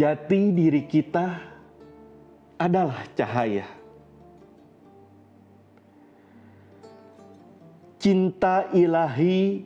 [0.00, 1.26] Jati diri kita
[2.58, 3.70] adalah cahaya.
[8.02, 9.62] Cinta ilahi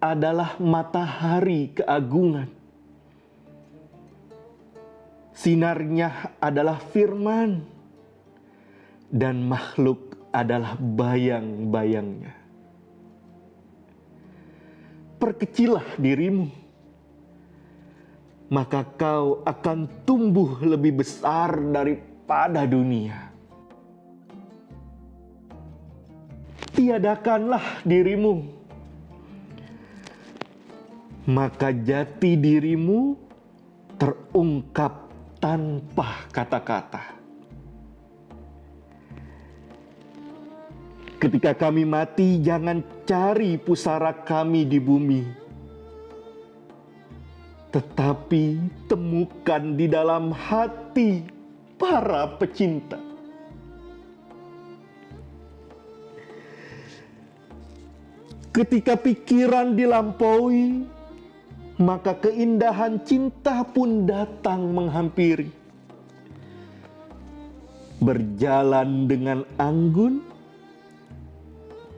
[0.00, 2.48] adalah matahari keagungan.
[5.36, 7.79] Sinarnya adalah firman,
[9.10, 12.34] dan makhluk adalah bayang-bayangnya.
[15.20, 16.48] Perkecilah dirimu,
[18.48, 23.28] maka kau akan tumbuh lebih besar daripada dunia.
[26.72, 28.48] Tiadakanlah dirimu,
[31.28, 33.12] maka jati dirimu
[34.00, 37.19] terungkap tanpa kata-kata.
[41.20, 45.20] Ketika kami mati, jangan cari pusara kami di bumi,
[47.68, 48.56] tetapi
[48.88, 51.20] temukan di dalam hati
[51.76, 52.96] para pecinta.
[58.56, 60.88] Ketika pikiran dilampaui,
[61.76, 65.52] maka keindahan cinta pun datang menghampiri.
[68.00, 70.29] Berjalan dengan anggun,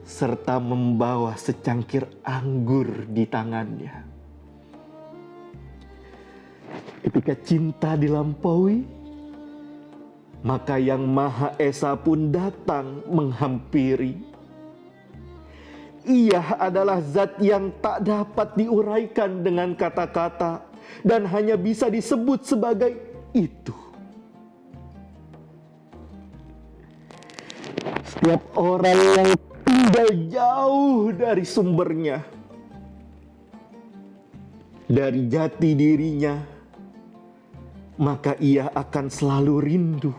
[0.03, 3.95] serta membawa secangkir anggur di tangannya.
[7.03, 8.83] Ketika cinta dilampaui,
[10.43, 14.33] maka Yang Maha Esa pun datang menghampiri
[16.03, 20.63] ia adalah zat yang tak dapat diuraikan dengan kata-kata
[21.03, 22.91] dan hanya bisa disebut sebagai
[23.31, 23.75] itu.
[28.03, 29.31] Setiap orang yang
[29.93, 32.25] tinggal jauh dari sumbernya,
[34.89, 36.41] dari jati dirinya,
[38.01, 40.09] maka ia akan selalu rindu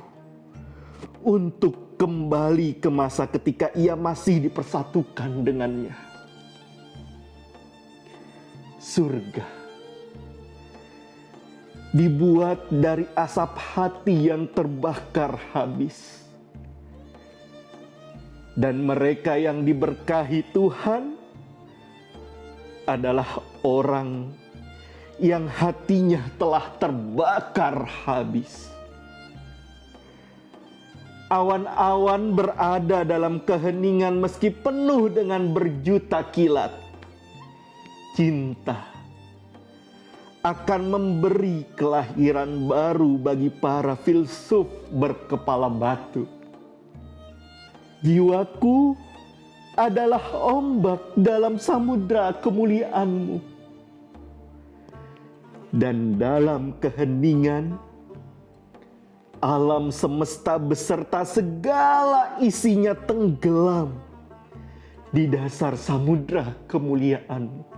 [1.26, 5.98] untuk kembali ke masa ketika ia masih dipersatukan dengannya.
[8.78, 9.42] Surga
[11.90, 16.23] dibuat dari asap hati yang terbakar habis.
[18.54, 21.18] Dan mereka yang diberkahi Tuhan
[22.86, 24.30] adalah orang
[25.18, 28.74] yang hatinya telah terbakar habis
[31.34, 36.70] Awan-awan berada dalam keheningan meski penuh dengan berjuta kilat.
[38.14, 38.94] Cinta
[40.44, 46.28] akan memberi kelahiran baru bagi para filsuf berkepala batu.
[48.04, 48.92] Jiwaku
[49.80, 53.40] adalah ombak dalam samudra kemuliaanmu.
[55.72, 57.80] Dan dalam keheningan,
[59.40, 63.96] alam semesta beserta segala isinya tenggelam
[65.08, 67.73] di dasar samudra kemuliaanmu.